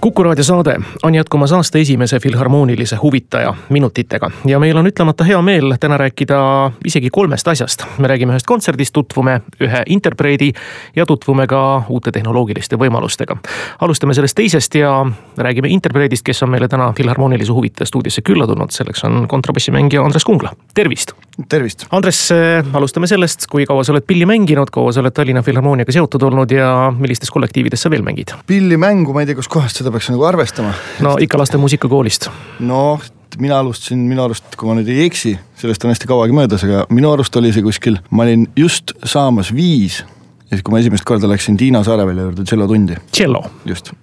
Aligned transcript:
kuku 0.00 0.22
raadio 0.22 0.44
saade 0.44 0.76
on 1.02 1.14
jätkumas 1.14 1.52
aasta 1.52 1.78
esimese 1.78 2.20
filharmoonilise 2.20 2.96
huvitaja 2.96 3.54
minutitega 3.68 4.30
ja 4.46 4.58
meil 4.58 4.76
on 4.76 4.86
ütlemata 4.86 5.24
hea 5.24 5.42
meel 5.42 5.74
täna 5.80 5.96
rääkida 5.96 6.38
isegi 6.84 7.10
kolmest 7.10 7.48
asjast. 7.48 7.84
me 7.98 8.08
räägime 8.08 8.32
ühest 8.32 8.46
kontserdist, 8.46 8.92
tutvume 8.92 9.40
ühe 9.60 9.82
interpreedi 9.86 10.52
ja 10.96 11.06
tutvume 11.06 11.46
ka 11.46 11.82
uute 11.88 12.12
tehnoloogiliste 12.12 12.76
võimalustega. 12.76 13.36
alustame 13.80 14.14
sellest 14.14 14.36
teisest 14.36 14.74
ja 14.74 15.06
räägime 15.36 15.68
interpreedist, 15.68 16.24
kes 16.24 16.42
on 16.42 16.50
meile 16.50 16.68
täna 16.68 16.92
Filharmoonilise 16.96 17.52
huvitaja 17.52 17.86
stuudiosse 17.86 18.22
külla 18.22 18.46
tulnud, 18.46 18.70
selleks 18.70 19.04
on 19.04 19.28
kontrabassimängija 19.28 20.02
Andres 20.02 20.24
Kungla, 20.24 20.52
tervist. 20.74 21.12
Tervist. 21.48 21.86
Andres, 21.96 22.22
alustame 22.76 23.08
sellest, 23.10 23.46
kui 23.50 23.66
kaua 23.68 23.84
sa 23.86 23.94
oled 23.94 24.06
pilli 24.06 24.26
mänginud, 24.28 24.72
kaua 24.74 24.92
sa 24.94 25.02
oled 25.04 25.14
Tallinna 25.16 25.42
Filharmooniaga 25.46 25.94
seotud 25.94 26.26
olnud 26.28 26.52
ja 26.54 26.90
millistes 26.96 27.32
kollektiivides 27.32 27.86
sa 27.86 27.92
veel 27.92 28.04
mängid? 28.06 28.34
pillimängu, 28.46 29.14
ma 29.14 29.24
ei 29.24 29.30
tea, 29.30 29.38
kuskohast 29.38 29.80
seda 29.80 29.92
peaks 29.94 30.10
nagu 30.12 30.26
arvestama. 30.28 30.74
no 31.04 31.16
ikka 31.20 31.40
laste 31.40 31.60
muusikakoolist. 31.60 32.30
noh, 32.60 33.02
mina 33.38 33.58
alustasin 33.62 33.98
minu 34.10 34.24
arust, 34.24 34.56
kui 34.58 34.68
ma 34.68 34.78
nüüd 34.78 34.90
ei 34.90 35.04
eksi, 35.06 35.36
sellest 35.60 35.84
on 35.84 35.94
hästi 35.94 36.10
kauagi 36.10 36.34
möödas, 36.36 36.64
aga 36.66 36.86
minu 36.90 37.12
arust 37.12 37.36
oli 37.40 37.52
see 37.54 37.64
kuskil, 37.66 38.00
ma 38.10 38.26
olin 38.26 38.48
just 38.58 38.94
saamas 39.04 39.54
viis 39.54 40.02
ja 40.50 40.56
siis, 40.56 40.64
kui 40.66 40.74
ma 40.74 40.82
esimest 40.82 41.06
korda 41.06 41.30
läksin 41.30 41.56
Tiina 41.60 41.84
Saarevälja 41.86 42.28
juurde 42.28 42.44
tšellotundi. 42.44 42.96
tšello. 43.12 43.44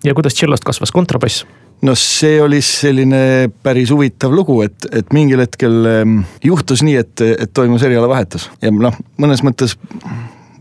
ja 0.04 0.14
kuidas 0.14 0.34
tšellost 0.34 0.64
kasvas 0.64 0.92
kontrabass? 0.96 1.46
No 1.86 1.94
see 2.00 2.40
oli 2.42 2.62
selline 2.66 3.50
päris 3.64 3.92
huvitav 3.94 4.34
lugu, 4.34 4.62
et, 4.66 4.88
et 4.92 5.14
mingil 5.14 5.44
hetkel 5.44 5.92
ähm, 5.92 6.20
juhtus 6.44 6.84
nii, 6.86 6.98
et, 7.04 7.26
et 7.28 7.54
toimus 7.54 7.86
erialavahetus. 7.86 8.50
Ja 8.64 8.74
noh, 8.74 8.98
mõnes 9.22 9.44
mõttes 9.46 9.78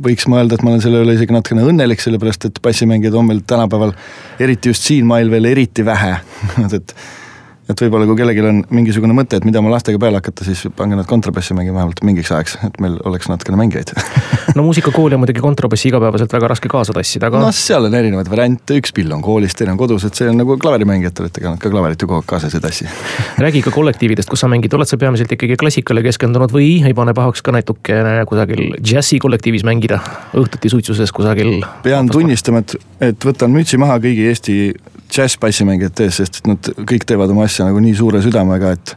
võiks 0.02 0.26
mõelda, 0.28 0.56
et 0.56 0.64
ma 0.64 0.74
olen 0.74 0.82
selle 0.84 1.00
üle 1.04 1.14
isegi 1.16 1.32
natukene 1.32 1.64
õnnelik, 1.66 2.02
sellepärast 2.02 2.48
et 2.50 2.60
bassimängijaid 2.64 3.16
on 3.16 3.30
meil 3.30 3.40
tänapäeval, 3.48 3.94
eriti 4.42 4.72
just 4.72 4.88
siin 4.88 5.08
mail 5.08 5.30
veel 5.32 5.48
eriti 5.52 5.84
vähe. 5.86 6.18
Et 6.76 6.96
et 7.66 7.80
võib-olla 7.82 8.06
kui 8.06 8.18
kellelgi 8.18 8.42
on 8.46 8.60
mingisugune 8.74 9.14
mõte, 9.16 9.40
et 9.40 9.46
mida 9.46 9.58
oma 9.58 9.72
lastega 9.72 9.98
peale 9.98 10.20
hakata, 10.20 10.44
siis 10.46 10.62
pange 10.78 10.98
nad 10.98 11.06
kontrabassi 11.08 11.54
mängima 11.56 11.80
vähemalt 11.80 12.02
mingiks 12.06 12.30
ajaks, 12.30 12.56
et 12.68 12.78
meil 12.82 12.94
oleks 13.08 13.26
natukene 13.30 13.58
mängijaid 13.58 13.90
no 14.56 14.62
muusikakooli 14.66 15.16
on 15.18 15.22
muidugi 15.24 15.42
kontrabassi 15.42 15.90
igapäevaselt 15.90 16.32
väga 16.36 16.50
raske 16.52 16.70
kaasa 16.70 16.94
tassida, 16.96 17.30
aga. 17.30 17.42
noh, 17.42 17.54
seal 17.56 17.88
on 17.88 17.98
erinevaid 17.98 18.30
variante, 18.30 18.78
üks 18.78 18.94
pill 18.94 19.10
on 19.16 19.24
koolis, 19.24 19.56
teine 19.58 19.74
on 19.74 19.80
kodus, 19.80 20.06
et 20.06 20.18
see 20.18 20.30
on 20.30 20.38
nagu 20.38 20.58
klaverimängijatele, 20.62 21.32
et 21.32 21.42
ega 21.42 21.54
nad 21.56 21.62
ka 21.62 21.72
klaverit 21.72 22.02
ju 22.02 22.10
kogu 22.10 22.22
aeg 22.22 22.30
kaasas 22.30 22.54
ei 22.54 22.62
tassi 22.62 22.86
räägi 23.44 23.64
ka 23.66 23.74
kollektiividest, 23.74 24.30
kus 24.30 24.44
sa 24.46 24.50
mängid, 24.52 24.74
oled 24.78 24.90
sa 24.90 25.00
peamiselt 25.00 25.34
ikkagi 25.34 25.58
klassikale 25.58 26.06
keskendunud 26.06 26.54
või 26.54 26.70
ei 26.86 26.94
pane 26.94 27.16
pahaks 27.18 27.42
ka 27.42 27.54
natukene 27.56 28.20
kusagil 28.30 28.76
džässikollektiivis 28.78 29.66
mängida 29.66 29.98
õhtuti 30.38 30.70
suitsuses 30.70 31.10
kusagil? 31.14 31.58
pean 31.82 32.06
tunnistama, 32.12 32.62
et, 32.62 32.78
et 33.10 33.26
võtan 33.26 33.50
mütsi 33.50 33.80
maha 33.80 33.98
kõigi 34.02 34.30
Eesti 34.30 34.60
džässbassimängijate 35.16 36.08
ees, 36.08 36.20
sest 36.22 36.42
nad 36.48 36.72
kõik 36.76 37.06
teevad 37.08 37.32
oma 37.32 37.46
asja 37.48 37.68
nagu 37.68 37.80
nii 37.82 37.94
suure 37.96 38.22
südamega, 38.24 38.74
et 38.76 38.96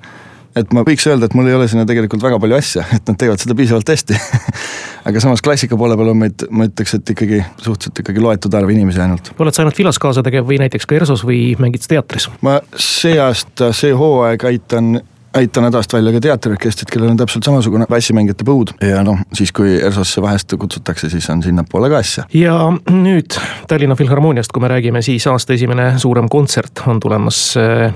et 0.60 0.72
ma 0.74 0.82
võiks 0.84 1.06
öelda, 1.08 1.30
et 1.30 1.36
mul 1.38 1.48
ei 1.48 1.56
ole 1.56 1.68
sinna 1.70 1.86
tegelikult 1.88 2.24
väga 2.26 2.40
palju 2.42 2.58
asja, 2.58 2.84
et 2.96 3.06
nad 3.08 3.18
teevad 3.22 3.42
seda 3.42 3.56
piisavalt 3.56 3.92
hästi 3.94 4.18
aga 5.10 5.22
samas 5.24 5.44
klassika 5.46 5.78
poole 5.80 5.98
peal 6.00 6.12
on 6.14 6.20
meid, 6.24 6.46
ma 6.50 6.68
ütleks, 6.70 6.96
et 6.98 7.14
ikkagi 7.14 7.44
suhteliselt 7.62 8.02
ikkagi 8.04 8.24
loetud 8.24 8.58
arv 8.58 8.74
inimesi 8.74 9.02
ainult. 9.04 9.32
oled 9.38 9.56
sa 9.56 9.64
ainult 9.64 9.78
Filos 9.78 10.02
kaasa 10.02 10.24
tegev 10.26 10.48
või 10.50 10.60
näiteks 10.62 10.90
ka 10.90 10.98
ERSO-s 10.98 11.24
või 11.28 11.54
mängid 11.62 11.86
teatris? 11.90 12.30
ma 12.46 12.60
see 12.76 13.16
aasta, 13.22 13.72
see 13.78 13.94
hooaeg 13.96 14.46
aitan 14.52 15.00
aitan 15.34 15.64
hädast 15.64 15.94
välja 15.94 16.14
ka 16.16 16.22
teatriorkestrit, 16.24 16.92
kellel 16.92 17.14
on 17.14 17.18
täpselt 17.20 17.46
samasugune 17.48 17.88
bassimängijate 17.90 18.46
põud 18.48 18.74
ja 18.86 19.04
noh, 19.06 19.22
siis 19.36 19.52
kui 19.56 19.78
ERSO-sse 19.78 20.22
vahest 20.24 20.56
kutsutakse, 20.60 21.10
siis 21.10 21.30
on 21.30 21.44
sinnapoole 21.46 21.90
ka 21.92 22.00
asja. 22.02 22.26
ja 22.34 22.56
nüüd 22.92 23.38
Tallinna 23.70 23.98
Filharmooniast, 24.00 24.54
kui 24.54 24.64
me 24.64 24.72
räägime, 24.72 25.04
siis 25.06 25.28
aasta 25.28 25.54
esimene 25.54 25.92
suurem 26.00 26.30
kontsert 26.30 26.86
on 26.88 27.00
tulemas 27.00 27.42
äh, 27.60 27.94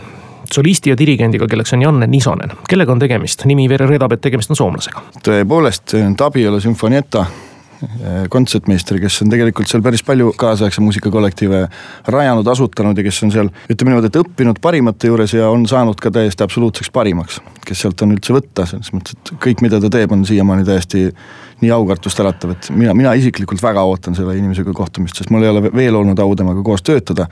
solisti 0.54 0.94
ja 0.94 0.98
dirigendiga, 0.98 1.48
kelleks 1.50 1.74
on 1.74 1.82
Janne 1.82 2.08
Nisonen. 2.08 2.54
kellega 2.70 2.92
on 2.92 3.02
tegemist, 3.02 3.46
nimi 3.50 3.70
veeredab, 3.70 4.14
et 4.14 4.22
tegemist 4.22 4.54
on 4.54 4.60
soomlasega. 4.60 5.08
tõepoolest, 5.24 5.98
sümfonieta 6.64 7.26
Eh, 7.26 7.53
kontsertmeister, 8.34 9.00
kes 9.04 9.22
on 9.26 9.32
tegelikult 9.34 9.70
seal 9.70 9.84
päris 9.86 10.04
palju 10.06 10.34
kaasaegse 10.40 10.84
muusikakollektiive 10.84 11.64
rajanud, 12.14 12.48
asutanud 12.54 12.98
ja 13.00 13.06
kes 13.08 13.22
on 13.28 13.34
seal 13.36 13.52
ütleme 13.70 13.94
niimoodi, 13.94 14.12
et 14.12 14.20
õppinud 14.22 14.62
parimate 14.64 15.12
juures 15.12 15.36
ja 15.36 15.50
on 15.54 15.66
saanud 15.70 16.00
ka 16.02 16.12
täiesti 16.14 16.46
absoluutseks 16.46 16.92
parimaks. 16.94 17.42
kes 17.64 17.86
sealt 17.86 18.02
on 18.04 18.12
üldse 18.16 18.36
võtta, 18.36 18.66
selles 18.68 18.92
mõttes, 18.92 19.16
et 19.16 19.34
kõik, 19.44 19.64
mida 19.64 19.80
ta 19.80 19.90
teeb, 19.92 20.12
on 20.12 20.26
siiamaani 20.28 20.66
täiesti 20.68 21.06
nii 21.64 21.72
aukartust 21.72 22.20
äratav, 22.20 22.58
et 22.58 22.70
mina, 22.76 22.94
mina 22.98 23.14
isiklikult 23.16 23.62
väga 23.64 23.86
ootan 23.88 24.18
selle 24.18 24.36
inimesega 24.38 24.74
kohtumist, 24.76 25.20
sest 25.20 25.32
mul 25.32 25.46
ei 25.46 25.52
ole 25.54 25.70
veel 25.72 25.96
olnud 25.96 26.20
au 26.20 26.36
temaga 26.36 26.64
koos 26.66 26.84
töötada 26.84 27.30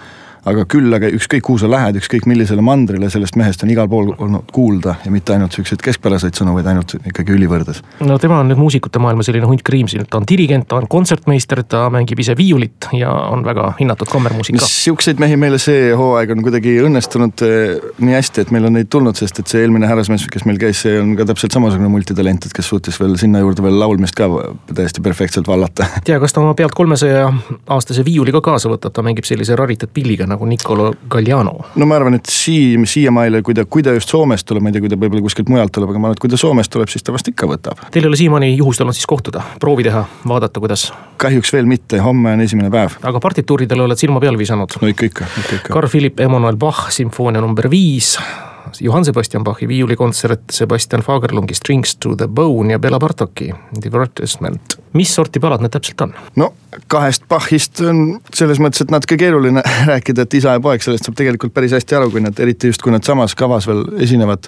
aga 0.50 0.66
küll, 0.70 0.90
aga 0.96 1.10
ükskõik 1.14 1.44
kuhu 1.46 1.60
sa 1.62 1.70
lähed, 1.70 2.00
ükskõik 2.02 2.26
millisele 2.30 2.64
mandrile, 2.66 3.10
sellest 3.14 3.38
mehest 3.38 3.62
on 3.66 3.72
igal 3.74 3.90
pool 3.92 4.12
olnud 4.18 4.50
kuulda 4.54 4.96
ja 5.06 5.12
mitte 5.14 5.36
ainult 5.36 5.54
siukseid 5.54 5.84
keskpäraseid 5.86 6.38
sõnu, 6.38 6.56
vaid 6.58 6.70
ainult 6.72 6.96
ikkagi 6.98 7.36
ülivõrdes. 7.36 7.82
no 8.08 8.18
tema 8.22 8.40
on 8.42 8.50
nüüd 8.50 8.62
muusikute 8.62 9.02
maailma 9.02 9.26
selline 9.26 9.46
hunt 9.50 9.62
kriimsil, 9.68 10.08
ta 10.10 10.18
on 10.18 10.26
dirigent, 10.30 10.68
ta 10.72 10.80
on 10.80 10.88
kontsertmeister, 10.90 11.62
ta 11.64 11.84
mängib 11.94 12.20
ise 12.24 12.36
viiulit 12.38 12.90
ja 12.98 13.12
on 13.12 13.46
väga 13.46 13.74
hinnatud 13.80 14.10
kammermuusik 14.10 14.58
ka. 14.58 14.70
siukseid 14.72 15.22
mehi 15.22 15.38
meile 15.38 15.60
see 15.62 15.92
hooaeg 15.98 16.34
on 16.34 16.42
kuidagi 16.48 16.74
õnnestunud 16.88 17.46
eh, 17.46 17.92
nii 18.02 18.18
hästi, 18.18 18.48
et 18.48 18.56
meil 18.56 18.66
on 18.70 18.78
neid 18.80 18.90
tulnud, 18.90 19.18
sest 19.18 19.44
et 19.44 19.54
see 19.54 19.62
eelmine 19.62 19.90
härrasmees, 19.90 20.26
kes 20.32 20.48
meil 20.50 20.58
käis, 20.62 20.82
see 20.88 20.98
on 21.02 21.14
ka 21.20 21.28
täpselt 21.30 21.54
samasugune 21.54 21.92
multitalent, 21.94 22.50
et 22.50 22.58
kes 22.58 22.74
suutis 22.74 22.98
veel 23.02 23.14
sinna 23.22 23.44
juurde 23.44 23.62
veel 23.66 23.78
laulmist 23.78 24.18
ka 24.18 24.30
täiesti 24.74 25.06
perfektselt 25.06 25.50
vallata. 25.52 25.86
tea, 26.08 26.18
kas 26.24 26.34
ta 26.34 26.42
oma 26.42 26.58
pealt 26.58 26.74
kolmesaja 26.78 27.30
aastase 27.70 28.06
viiuli 28.08 28.34
ka 28.34 28.42
kaasa 28.52 28.74
võtab, 28.74 28.96
ta 28.96 29.06
mängib 29.06 29.28
sellise 29.30 29.56
raritat 29.60 29.94
pilliga 29.94 30.31
nagu 30.32 30.48
Nicolo 30.50 30.92
Galliano. 31.12 31.54
no 31.76 31.88
ma 31.90 31.98
arvan, 32.00 32.18
et 32.20 32.30
siia, 32.32 32.80
siiamaale, 32.86 33.42
kui 33.46 33.58
ta, 33.58 33.66
kui 33.66 33.84
ta 33.86 33.96
just 33.96 34.12
Soomest 34.12 34.48
tuleb, 34.50 34.64
ma 34.64 34.72
ei 34.72 34.78
tea, 34.78 34.84
kui 34.84 34.92
ta 34.92 35.00
võib-olla 35.00 35.24
kuskilt 35.26 35.52
mujalt 35.52 35.74
tuleb, 35.76 35.94
aga 35.94 36.02
ma 36.02 36.10
arvan, 36.10 36.20
et 36.20 36.24
kui 36.24 36.32
ta 36.32 36.40
Soomest 36.42 36.74
tuleb, 36.74 36.92
siis 36.92 37.06
ta 37.06 37.16
vast 37.16 37.32
ikka 37.32 37.50
võtab. 37.50 37.82
Teil 37.94 38.08
ei 38.08 38.12
ole 38.12 38.20
siiamaani 38.20 38.52
juhust 38.56 38.84
olnud 38.84 38.98
siis 38.98 39.10
kohtuda, 39.10 39.44
proovi 39.64 39.88
teha, 39.88 40.06
vaadata, 40.28 40.64
kuidas? 40.64 40.90
kahjuks 41.22 41.52
veel 41.54 41.68
mitte, 41.70 42.00
homme 42.02 42.36
on 42.36 42.42
esimene 42.42 42.72
päev. 42.74 42.98
aga 43.06 43.20
partituuridele 43.24 43.86
oled 43.86 44.00
silma 44.00 44.22
peal 44.24 44.40
visanud? 44.40 44.80
no 44.82 44.94
ikka, 44.94 45.12
ikka, 45.12 45.34
ikka, 45.44 45.60
ikka. 45.62 45.74
Carl 45.74 45.92
Philipp 45.92 46.20
Emmanuel 46.20 46.58
Bach, 46.58 46.88
sümfoonia 46.96 47.44
number 47.44 47.70
viis 47.70 48.16
Johann 48.80 49.06
Sebastian 49.06 49.44
Bachi 49.44 49.68
viiulikontsert, 49.68 50.42
Sebastian 50.52 51.02
Fagerlungi 51.02 51.54
Strings 51.54 51.96
to 51.96 52.16
the 52.16 52.28
Bone 52.28 52.74
ja 52.74 52.80
Bela 52.80 53.00
Bartoki 53.00 53.52
Divertisement. 53.84 54.62
Mis 54.98 55.14
sorti 55.16 55.40
palad 55.40 55.64
need 55.64 55.74
täpselt 55.74 56.02
on? 56.08 56.14
no 56.40 56.52
kahest 56.92 57.26
Bachist 57.30 57.82
on 57.84 58.20
selles 58.36 58.60
mõttes, 58.64 58.84
et 58.84 58.92
natuke 58.94 59.18
keeruline 59.20 59.64
rääkida, 59.92 60.26
et 60.26 60.36
isa 60.40 60.56
ja 60.56 60.62
poeg, 60.64 60.84
sellest 60.84 61.08
saab 61.08 61.18
tegelikult 61.20 61.54
päris 61.56 61.76
hästi 61.76 61.98
aru, 61.98 62.12
kui 62.14 62.24
nad, 62.24 62.38
eriti 62.44 62.72
just 62.72 62.84
kui 62.84 62.94
nad 62.94 63.06
samas 63.08 63.36
kavas 63.40 63.68
veel 63.68 63.84
esinevad. 64.04 64.48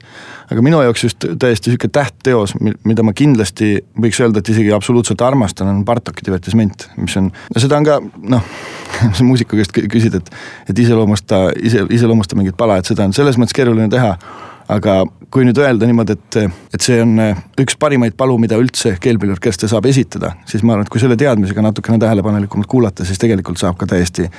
aga 0.51 0.63
minu 0.65 0.81
jaoks 0.85 1.03
just 1.07 1.27
täiesti 1.39 1.73
sihuke 1.73 1.89
tähtteos, 1.91 2.55
mida 2.83 3.03
ma 3.03 3.15
kindlasti 3.17 3.75
võiks 3.99 4.21
öelda, 4.23 4.39
et 4.39 4.53
isegi 4.53 4.71
absoluutselt 4.75 5.21
armastan, 5.21 5.71
on 5.71 5.83
Bartoki 5.85 6.25
Divertisement, 6.25 6.87
mis 6.97 7.17
on, 7.19 7.29
no 7.31 7.63
seda 7.63 7.79
on 7.79 7.87
ka 7.87 7.99
noh 8.35 8.55
muusika 9.29 9.59
käest 9.59 9.75
küsid, 9.75 10.17
et, 10.19 10.33
et 10.69 10.79
iseloomusta, 10.79 11.45
ise, 11.59 11.87
iseloomusta 11.91 12.39
mingit 12.39 12.57
pala, 12.59 12.79
et 12.79 12.89
seda 12.89 13.07
on 13.07 13.15
selles 13.15 13.39
mõttes 13.39 13.55
keeruline 13.57 13.89
teha 13.91 14.15
aga 14.71 15.03
kui 15.33 15.45
nüüd 15.47 15.57
öelda 15.57 15.87
niimoodi, 15.89 16.15
et, 16.15 16.37
et 16.75 16.85
see 16.85 16.99
on 17.03 17.17
üks 17.59 17.77
parimaid 17.79 18.15
palu, 18.17 18.37
mida 18.41 18.57
üldse 18.59 18.95
keelpilliorkester 19.01 19.71
saab 19.71 19.87
esitada, 19.89 20.35
siis 20.49 20.63
ma 20.63 20.75
arvan, 20.75 20.87
et 20.87 20.93
kui 20.93 21.01
selle 21.01 21.17
teadmisega 21.19 21.65
natukene 21.65 21.99
tähelepanelikumalt 22.03 22.69
kuulata, 22.69 23.07
siis 23.07 23.21
tegelikult 23.21 23.61
saab 23.61 23.79
ka 23.81 23.89
täiesti, 23.89 24.29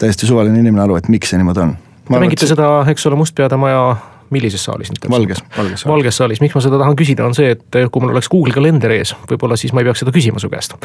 täiesti 0.00 0.28
suvaline 0.28 0.60
inimene 0.60 0.84
aru, 0.84 0.98
et 1.00 1.08
miks 1.12 1.32
see 1.32 1.40
niimoodi 1.40 1.64
on. 1.64 1.76
Te 2.04 2.20
mängite 2.20 2.48
seda, 2.48 2.68
eks 2.92 3.06
ole, 3.08 3.16
Mustpeade 3.16 3.56
maja 3.56 3.84
millises 4.34 4.64
saalis 4.64 4.92
nüüd 4.92 5.00
täpselt? 5.02 5.14
valges, 5.14 5.42
valges 5.56 5.84
saalis. 5.84 5.92
valges 5.92 6.20
saalis, 6.20 6.42
miks 6.44 6.56
ma 6.56 6.62
seda 6.64 6.80
tahan 6.80 6.96
küsida, 6.98 7.26
on 7.26 7.36
see, 7.36 7.54
et 7.56 7.80
kui 7.90 8.02
mul 8.02 8.14
oleks 8.14 8.30
Google 8.32 8.54
kalender 8.54 8.94
ees, 8.94 9.14
võib-olla 9.30 9.58
siis 9.60 9.74
ma 9.74 9.82
ei 9.82 9.88
peaks 9.90 10.04
seda 10.04 10.14
küsima 10.14 10.42
su 10.42 10.50
käest. 10.52 10.76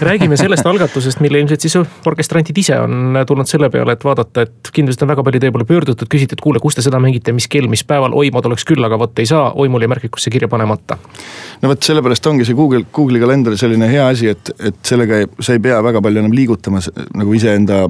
räägime 0.08 0.36
sellest 0.40 0.66
algatusest, 0.66 1.20
mille 1.24 1.40
ilmselt 1.42 1.64
siis 1.64 1.76
orkestrantid 1.78 2.58
ise 2.58 2.78
on 2.80 3.18
tulnud 3.26 3.48
selle 3.50 3.70
peale, 3.72 3.96
et 3.96 4.04
vaadata, 4.04 4.46
et 4.46 4.72
kindlasti 4.74 5.06
on 5.06 5.12
väga 5.12 5.24
palju 5.26 5.42
teie 5.42 5.54
poole 5.54 5.68
pöördutud, 5.68 6.08
küsitud, 6.10 6.42
kuule, 6.44 6.62
kus 6.62 6.78
te 6.78 6.84
seda 6.84 7.00
mängite, 7.02 7.34
mis 7.36 7.48
kell, 7.50 7.68
mis 7.70 7.84
päeval, 7.88 8.14
oi, 8.16 8.30
ma 8.34 8.42
tuleks 8.44 8.66
küll, 8.68 8.84
aga 8.86 8.98
vot 9.00 9.22
ei 9.22 9.28
saa, 9.28 9.50
oi, 9.54 9.70
mul 9.72 9.84
jäi 9.84 9.90
märkmikusse 9.92 10.32
kirja 10.34 10.48
panemata. 10.52 10.98
no 11.62 11.70
vot 11.72 11.82
sellepärast 11.82 12.26
ongi 12.30 12.46
see 12.48 12.56
Google, 12.58 12.84
Google'i 12.94 13.22
kalender 13.22 13.56
selline 13.60 13.88
hea 13.90 14.06
asi, 14.08 14.30
et, 14.34 14.52
et 14.58 14.80
sellega 14.86 15.22
ei, 15.22 15.30
sa 15.40 15.56
ei 15.56 15.62
pea 15.64 15.80
väga 15.84 16.02
palju 16.04 16.22
enam 16.22 16.34
liigutama 16.36 16.82
nagu 17.14 17.34
iseenda 17.36 17.84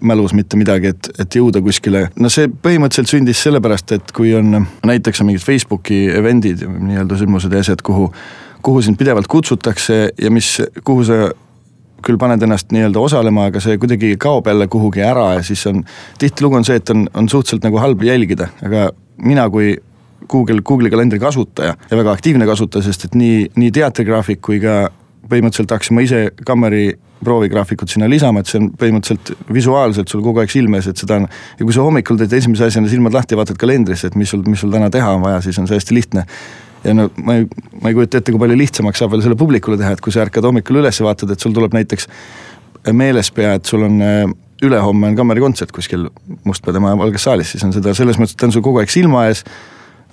mälus 0.00 0.34
mitte 0.36 0.58
midagi, 0.60 0.92
et, 0.94 1.10
et 1.22 1.38
jõuda 1.38 1.62
kuskile, 1.64 2.06
no 2.18 2.30
see 2.32 2.48
põhimõtteliselt 2.50 3.01
sündis 3.10 3.42
sellepärast, 3.42 3.92
et 3.96 4.12
kui 4.16 4.34
on 4.36 4.66
näiteks 4.86 5.22
on 5.22 5.30
mingid 5.30 5.44
Facebooki 5.44 6.04
event'id, 6.12 6.64
nii-öelda 6.66 7.18
sündmused 7.20 7.52
ja 7.52 7.62
asjad, 7.64 7.82
kuhu 7.86 8.10
kuhu 8.62 8.82
sind 8.82 8.98
pidevalt 8.98 9.26
kutsutakse 9.26 10.08
ja 10.22 10.30
mis, 10.30 10.56
kuhu 10.84 11.04
sa 11.04 11.30
küll 12.02 12.18
paned 12.18 12.42
ennast 12.42 12.72
nii-öelda 12.74 13.02
osalema, 13.02 13.46
aga 13.50 13.62
see 13.62 13.78
kuidagi 13.82 14.16
kaob 14.20 14.46
jälle 14.50 14.66
kuhugi 14.70 15.02
ära 15.06 15.32
ja 15.36 15.42
siis 15.46 15.62
on, 15.70 15.82
tihtilugu 16.18 16.58
on 16.58 16.66
see, 16.66 16.78
et 16.78 16.90
on, 16.90 17.06
on 17.14 17.28
suhteliselt 17.30 17.66
nagu 17.66 17.78
halb 17.82 18.02
jälgida, 18.06 18.50
aga 18.66 18.90
mina 19.22 19.48
kui 19.50 19.76
Google, 20.30 20.62
Google'i 20.62 20.90
kalendri 20.90 21.18
kasutaja 21.22 21.74
ja 21.90 21.98
väga 21.98 22.14
aktiivne 22.14 22.46
kasutaja, 22.46 22.86
sest 22.86 23.08
et 23.08 23.14
nii, 23.18 23.46
nii 23.58 23.70
teatrigraafik 23.74 24.42
kui 24.42 24.60
ka 24.62 24.76
põhimõtteliselt 25.30 25.74
hakkasin 25.74 25.96
ma 25.96 26.04
ise 26.04 26.22
kammeri 26.46 26.92
proovigraafikut 27.22 27.90
sinna 27.92 28.08
lisama, 28.10 28.42
et 28.42 28.50
see 28.50 28.58
on 28.58 28.68
põhimõtteliselt 28.78 29.52
visuaalselt 29.54 30.10
sul 30.10 30.24
kogu 30.24 30.42
aeg 30.42 30.50
silme 30.50 30.80
ees, 30.80 30.88
et 30.90 30.98
seda 30.98 31.20
on. 31.20 31.28
ja 31.58 31.66
kui 31.66 31.74
sa 31.74 31.84
hommikul 31.86 32.18
teed 32.18 32.34
esimese 32.38 32.66
asjana 32.66 32.90
silmad 32.90 33.14
lahti 33.14 33.36
ja 33.36 33.40
vaatad 33.40 33.60
kalendrisse, 33.60 34.10
et 34.10 34.18
mis 34.18 34.30
sul, 34.32 34.42
mis 34.48 34.62
sul 34.62 34.72
täna 34.74 34.90
teha 34.90 35.14
on 35.16 35.22
vaja, 35.22 35.40
siis 35.44 35.58
on 35.62 35.68
see 35.70 35.78
hästi 35.78 35.94
lihtne. 35.94 36.24
ja 36.82 36.94
no 36.98 37.08
ma 37.22 37.38
ei, 37.38 37.46
ma 37.80 37.92
ei 37.92 37.98
kujuta 37.98 38.18
ette, 38.18 38.34
kui 38.34 38.42
palju 38.42 38.58
lihtsamaks 38.58 39.02
saab 39.02 39.14
veel 39.14 39.22
selle 39.22 39.38
publikule 39.38 39.78
teha, 39.78 39.92
et 39.94 40.02
kui 40.02 40.14
sa 40.14 40.24
ärkad 40.24 40.48
hommikul 40.48 40.80
üles 40.82 40.98
ja 40.98 41.06
vaatad, 41.06 41.30
et 41.30 41.44
sul 41.44 41.54
tuleb 41.54 41.76
näiteks 41.78 42.08
meeles 42.90 43.30
pea, 43.30 43.54
et 43.60 43.70
sul 43.70 43.86
on 43.86 44.00
äh, 44.02 44.24
ülehomme 44.62 45.12
on 45.12 45.18
kammerikontsert 45.18 45.70
kuskil 45.74 46.08
Mustpeade 46.44 46.82
maja 46.82 46.98
Valges 46.98 47.28
saalis, 47.28 47.54
siis 47.54 47.62
on 47.66 47.74
seda 47.74 47.94
selles 47.98 48.18
mõttes, 48.18 48.34
et 48.34 48.42
ta 48.42 48.50
on 48.50 48.56
sul 48.56 48.66
kogu 48.66 48.82
aeg 48.82 48.90
silma 48.90 49.28
ees. 49.30 49.44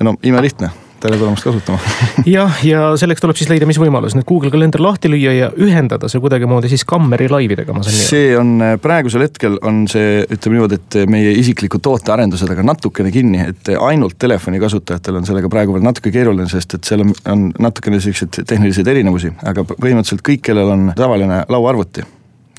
no 0.05 0.13
imelihtne 0.23 0.69
tere 0.99 1.17
tulemast 1.19 1.45
kasutama 1.45 1.79
jah, 2.37 2.59
ja 2.65 2.81
selleks 2.99 3.23
tuleb 3.23 3.37
siis 3.39 3.49
leida, 3.51 3.67
mis 3.69 3.79
võimalus 3.81 4.15
nüüd 4.17 4.27
Google 4.27 4.51
kalender 4.53 4.81
lahti 4.83 5.11
lüüa 5.11 5.33
ja 5.35 5.49
ühendada 5.55 6.09
see 6.11 6.21
kuidagimoodi 6.23 6.71
siis 6.71 6.83
kammeri 6.87 7.29
laividega, 7.31 7.75
ma 7.75 7.83
saan 7.85 7.95
nii 7.95 8.03
aru. 8.03 8.11
see 8.11 8.35
on 8.39 8.51
äh, 8.65 8.75
praegusel 8.81 9.23
hetkel 9.23 9.57
on 9.65 9.81
see, 9.91 10.23
ütleme 10.27 10.59
niimoodi, 10.59 10.79
et 10.79 10.99
meie 11.11 11.33
isikliku 11.39 11.81
tootearendused 11.83 12.51
aga 12.53 12.65
natukene 12.67 13.13
kinni, 13.15 13.41
et 13.53 13.73
ainult 13.79 14.19
telefoni 14.19 14.61
kasutajatel 14.61 15.21
on 15.21 15.27
sellega 15.29 15.51
praegu 15.51 15.75
veel 15.77 15.87
natuke 15.87 16.13
keeruline, 16.15 16.49
sest 16.51 16.77
et 16.79 16.91
seal 16.91 17.05
on, 17.05 17.15
on 17.31 17.49
natukene 17.69 18.01
siukseid 18.03 18.41
tehniliseid 18.49 18.91
erinevusi, 18.91 19.33
aga 19.47 19.65
põhimõtteliselt 19.71 20.25
kõik, 20.25 20.43
kellel 20.49 20.75
on 20.75 20.87
tavaline 20.99 21.43
lauaarvuti, 21.49 22.05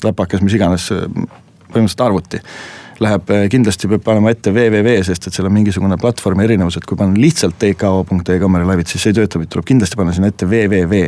läpakas, 0.05 0.43
mis 0.45 0.57
iganes, 0.57 0.89
põhimõtteliselt 0.91 2.07
arvuti 2.09 2.41
läheb 3.01 3.33
äh, 3.33 3.47
kindlasti 3.51 3.89
peab 3.91 4.03
panema 4.05 4.33
ette 4.33 4.53
www, 4.53 4.93
sest 5.07 5.27
et 5.27 5.35
seal 5.35 5.49
on 5.49 5.55
mingisugune 5.55 5.97
platvormi 6.01 6.45
erinevus, 6.45 6.77
et 6.77 6.87
kui 6.87 6.99
panna 6.99 7.17
lihtsalt 7.19 7.57
tko.ee 7.61 8.37
kaamera 8.41 8.67
laivid, 8.69 8.89
siis 8.91 9.03
see 9.05 9.13
ei 9.13 9.19
tööta, 9.21 9.41
vaid 9.41 9.51
tuleb 9.51 9.67
kindlasti 9.71 9.99
panna 9.99 10.15
sinna 10.15 10.31
ette 10.31 10.47
www. 10.49 11.03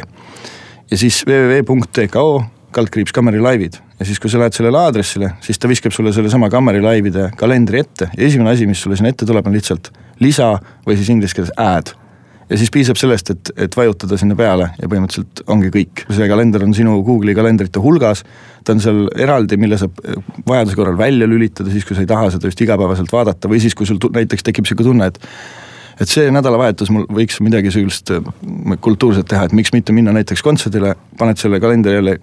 ja 0.92 1.00
siis 1.00 1.22
www.tko 1.30 2.28
kaldkriips 2.74 3.14
Kammeri 3.14 3.42
laivid. 3.42 3.78
Ja 4.00 4.06
siis, 4.10 4.18
kui 4.20 4.32
sa 4.34 4.40
lähed 4.42 4.56
sellele 4.58 4.80
aadressile, 4.82 5.36
siis 5.46 5.62
ta 5.62 5.70
viskab 5.70 5.94
sulle 5.94 6.12
sellesama 6.16 6.50
Kammeri 6.50 6.82
laivide 6.82 7.30
kalendri 7.38 7.84
ette. 7.84 8.10
Ja 8.18 8.26
esimene 8.26 8.50
asi, 8.50 8.66
mis 8.68 8.82
sulle 8.82 8.98
sinna 8.98 9.14
ette 9.14 9.28
tuleb, 9.30 9.46
on 9.46 9.54
lihtsalt 9.54 9.92
lisa 10.24 10.56
või 10.88 10.98
siis 10.98 11.14
inglise 11.14 11.38
keeles 11.38 11.54
add 11.62 11.94
ja 12.50 12.60
siis 12.60 12.72
piisab 12.74 13.00
sellest, 13.00 13.32
et, 13.34 13.52
et 13.66 13.76
vajutada 13.78 14.18
sinna 14.20 14.36
peale 14.38 14.70
ja 14.80 14.90
põhimõtteliselt 14.90 15.44
ongi 15.52 15.72
kõik. 15.74 16.06
see 16.12 16.28
kalender 16.30 16.66
on 16.66 16.74
sinu 16.76 17.00
Google'i 17.06 17.36
kalendrite 17.38 17.82
hulgas, 17.84 18.24
ta 18.64 18.76
on 18.76 18.84
seal 18.84 19.06
eraldi, 19.20 19.58
mille 19.60 19.80
saab 19.80 20.00
eh, 20.04 20.18
vajaduse 20.48 20.80
korral 20.80 20.98
välja 21.00 21.28
lülitada, 21.30 21.72
siis 21.72 21.88
kui 21.88 21.98
sa 21.98 22.04
ei 22.04 22.10
taha 22.10 22.32
seda 22.34 22.52
just 22.52 22.62
igapäevaselt 22.62 23.12
vaadata 23.14 23.52
või 23.52 23.62
siis, 23.64 23.76
kui 23.76 23.88
sul 23.90 24.02
näiteks 24.04 24.46
tekib 24.50 24.70
sihuke 24.70 24.88
tunne, 24.88 25.12
et 25.12 25.22
et 26.02 26.10
see 26.10 26.26
nädalavahetus 26.34 26.90
mul 26.90 27.04
võiks 27.14 27.38
midagi 27.46 27.72
sihukest 27.72 28.16
eh, 28.16 28.32
kultuurset 28.82 29.28
teha, 29.30 29.48
et 29.48 29.58
miks 29.58 29.74
mitte 29.76 29.96
minna 29.96 30.14
näiteks 30.16 30.42
kontserdile, 30.46 30.96
paned 31.20 31.42
selle 31.42 31.62
kalendri 31.64 32.00
jälle, 32.00 32.18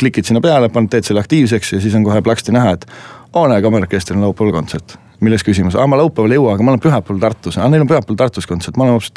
klikid 0.00 0.28
sinna 0.28 0.42
peale, 0.44 0.68
paned, 0.74 0.90
teed 0.92 1.06
selle 1.08 1.22
aktiivseks 1.24 1.76
ja 1.76 1.80
siis 1.80 1.94
on 1.94 2.04
kohe 2.04 2.20
plaksti 2.22 2.52
näha, 2.54 2.76
et 2.76 2.86
oo 3.32 3.46
näe, 3.50 3.62
kammerorkestril 3.64 4.18
on 4.20 4.28
laupäeval 4.28 4.58
kontsert 4.60 4.98
milles 5.20 5.44
küsimus, 5.46 5.76
aa 5.78 5.86
ma 5.90 5.98
laupäeval 6.00 6.34
ei 6.34 6.38
jõua, 6.38 6.54
aga 6.56 6.66
ma 6.66 6.74
olen 6.74 6.82
pühapäeval 6.82 7.20
Tartus, 7.22 7.58
aa 7.58 7.68
neil 7.70 7.84
on 7.84 7.90
pühapäeval 7.90 8.18
Tartus 8.18 8.48
kontsert, 8.50 8.76
ma 8.76 8.86
olen 8.86 8.96
hoopis 8.96 9.12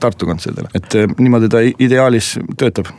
Tartu 0.00 0.28
kontserdil, 0.28 0.68
et 0.74 0.96
eh, 0.98 1.08
niimoodi 1.18 1.50
ta 1.52 1.62
ideaalis 1.62 2.34
töötab. 2.58 2.90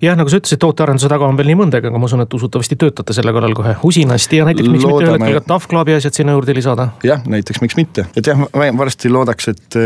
jah, 0.00 0.16
nagu 0.16 0.30
sa 0.32 0.40
ütlesid, 0.40 0.60
tootearenduse 0.62 1.10
taga 1.10 1.26
on 1.28 1.38
veel 1.38 1.50
nii 1.52 1.58
mõndagi, 1.62 1.90
aga 1.90 2.00
ma 2.00 2.08
usun, 2.08 2.22
et 2.24 2.36
usutavasti 2.38 2.78
töötate 2.80 3.16
selle 3.16 3.34
kallal 3.36 3.54
kohe 3.58 3.74
usinasti 3.86 4.40
ja 4.40 4.46
näiteks 4.48 4.70
miks 4.70 4.86
Loodame... 4.86 5.00
mitte 5.00 5.10
ühel 5.10 5.26
hetkel 5.26 5.40
ka 5.40 5.52
Tough 5.52 5.68
Clubi 5.72 5.96
asjad 5.96 6.16
sinna 6.16 6.36
juurde 6.36 6.56
lisada? 6.56 6.88
jah, 7.04 7.24
näiteks 7.28 7.60
miks 7.64 7.76
mitte, 7.80 8.06
et 8.16 8.30
jah, 8.30 8.40
varsti 8.78 9.12
loodaks, 9.12 9.50
et, 9.52 9.80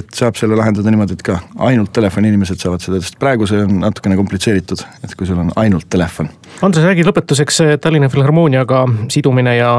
et 0.00 0.10
saab 0.16 0.40
selle 0.40 0.58
lahendada 0.58 0.90
niimoodi, 0.90 1.18
et 1.18 1.26
ka 1.26 1.38
ainult 1.70 1.92
telefoniinimesed 1.96 2.62
saavad 2.62 2.82
seda, 2.84 3.02
sest 3.04 3.20
praegu 3.20 3.48
see 3.50 3.62
on 3.66 3.80
natukene 3.84 4.18
komplitseeritud, 4.18 4.82
et 5.04 5.14
kui 5.14 5.28
sul 5.28 5.38
on 5.42 5.52
ainult 5.60 5.88
telefon. 5.92 6.30
Andres, 6.66 6.84
räägi 6.84 7.06
lõpetuseks 7.06 7.62
Tallinna 7.80 8.10
Filharmooniaga 8.10 8.84
sidumine 9.12 9.56
ja 9.56 9.72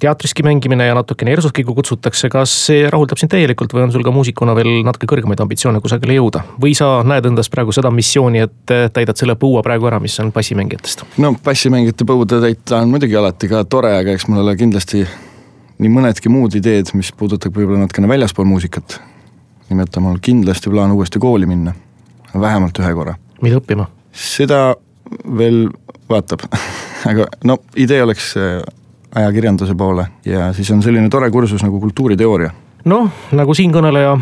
teatriski 0.00 0.42
mängimine 0.42 0.86
ja 0.86 0.94
natukene 0.94 1.32
ERSO-ski, 1.32 1.64
kui 1.64 1.74
kutsutakse, 1.76 2.28
kas 2.32 2.52
see 2.66 2.84
rahuldab 2.90 3.20
sind 3.20 3.32
täielikult 3.32 3.74
või 3.74 3.84
on 3.86 3.92
sul 3.94 4.04
ka 4.06 4.12
muusikuna 4.14 4.54
veel 4.56 4.80
natuke 4.86 5.08
kõrgemaid 5.10 5.42
ambitsioone 5.44 5.82
kusagile 5.84 6.16
jõuda? 6.16 6.44
või 6.62 6.74
sa 6.78 7.02
näed 7.06 7.26
endas 7.28 7.50
praegu 7.52 7.74
seda 7.74 7.90
missiooni, 7.94 8.44
et 8.46 8.74
täidad 8.94 9.18
selle 9.18 9.36
põua 9.40 9.62
praegu 9.64 9.88
ära, 9.90 10.00
mis 10.02 10.18
on 10.22 10.32
bassimängijatest? 10.34 11.04
no 11.22 11.34
bassimängijate 11.44 12.08
põude 12.08 12.40
täita 12.44 12.80
on 12.82 12.92
muidugi 12.94 13.18
alati 13.18 13.50
ka 13.52 13.64
tore, 13.64 13.94
aga 13.98 14.16
eks 14.16 14.28
mul 14.30 14.42
ole 14.44 14.56
kindlasti 14.60 15.04
nii 15.82 15.92
mõnedki 15.92 16.32
muud 16.32 16.54
ideed, 16.58 16.92
mis 16.98 17.12
puudutab 17.16 17.56
võib-olla 17.56 17.84
natukene 17.84 18.10
väljaspool 18.10 18.48
muusikat. 18.48 19.00
nimelt 19.70 19.96
on 19.96 20.08
mul 20.08 20.20
kindlasti 20.22 20.70
plaan 20.70 20.92
uuesti 20.92 21.18
kooli 21.18 21.46
minna, 21.46 21.74
vähemalt 22.34 22.78
ühe 22.78 22.94
korra. 22.94 23.16
mida 23.42 23.60
õppima? 23.60 23.88
seda 24.12 24.74
veel 25.38 25.66
vaatab 26.08 26.46
aga 27.10 27.26
no 27.44 27.58
idee 27.76 28.02
oleks 28.02 28.34
ajakirjanduse 29.14 29.74
poole 29.78 30.06
ja 30.24 30.52
siis 30.56 30.70
on 30.70 30.82
selline 30.82 31.10
tore 31.12 31.30
kursus 31.30 31.62
nagu 31.64 31.80
kultuuriteooria. 31.80 32.50
noh, 32.84 33.10
nagu 33.32 33.54
siinkõneleja 33.54 34.16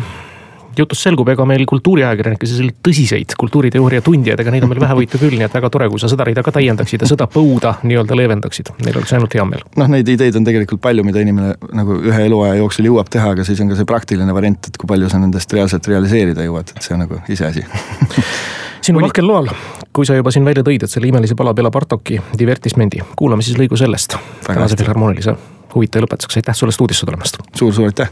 jutust 0.77 1.03
selgub, 1.03 1.27
ega 1.31 1.45
meil 1.47 1.63
kultuuriajakirjanikke 1.67 2.47
selliseid 2.47 2.77
tõsiseid 2.85 3.35
kultuuriteooria 3.39 4.03
tundjaid, 4.05 4.39
ega 4.39 4.53
neid 4.53 4.65
on 4.65 4.71
meil 4.71 4.81
vähevõitu 4.83 5.19
küll, 5.19 5.35
nii 5.35 5.47
et 5.47 5.57
väga 5.57 5.69
tore, 5.73 5.89
kui 5.91 5.99
sa 5.99 6.09
seda 6.11 6.25
rida 6.27 6.43
ka 6.45 6.53
täiendaksid 6.55 7.03
ja 7.03 7.09
seda 7.09 7.27
põuda 7.31 7.73
nii-öelda 7.83 8.17
leevendaksid, 8.19 8.71
meil 8.85 9.01
oleks 9.01 9.13
ainult 9.17 9.35
hea 9.35 9.45
meel. 9.47 9.65
noh, 9.81 9.91
neid 9.91 10.07
ideid 10.15 10.39
on 10.39 10.47
tegelikult 10.47 10.83
palju, 10.83 11.05
mida 11.07 11.23
inimene 11.23 11.55
nagu 11.75 11.99
ühe 11.99 12.23
eluaja 12.29 12.55
jooksul 12.61 12.87
jõuab 12.91 13.11
teha, 13.11 13.33
aga 13.35 13.47
siis 13.47 13.59
on 13.63 13.71
ka 13.71 13.79
see 13.79 13.89
praktiline 13.89 14.35
variant, 14.37 14.71
et 14.71 14.79
kui 14.79 14.89
palju 14.91 15.11
sa 15.11 15.19
nendest 15.21 15.53
reaalselt 15.55 15.91
realiseerida 15.91 16.47
jõuad, 16.47 16.71
et 16.75 16.87
see 16.87 16.95
on 16.95 17.05
nagu 17.05 17.21
iseasi 17.31 17.67
sinu 18.81 19.01
lahkel 19.01 19.27
loal, 19.27 19.49
kui 19.93 20.07
sa 20.07 20.17
juba 20.17 20.33
siin 20.33 20.45
välja 20.45 20.63
tõid, 20.65 20.85
et 20.85 20.91
selle 20.91 21.09
imelise 21.11 21.37
pala 21.37 21.53
Bela 21.57 21.71
Bartoki 21.71 22.19
divertismendi, 22.37 23.03
kuulame 23.15 23.45
siis 23.45 23.59
lõigu 23.59 23.77
sellest. 23.79 24.17
tänase 24.47 24.79
Filharmoonilise 24.79 25.35
huvitaja 25.75 26.05
lõpetuseks, 26.05 26.41
aitäh 26.41 26.57
sulle 26.57 26.75
stuudiosse 26.75 27.05
tulemast 27.05 27.37
suur,. 27.37 27.47
suur-suur 27.57 27.91
aitäh 27.91 28.11